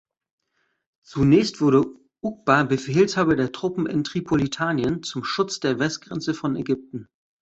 [1.03, 1.85] Zunächst wurde
[2.25, 7.07] ʿUqba Befehlshaber der Truppen in Tripolitanien zum Schutz der Westgrenze von Ägypten.